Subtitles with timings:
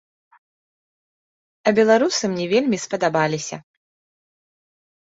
[1.67, 3.57] А беларусы мне вельмі спадабаліся.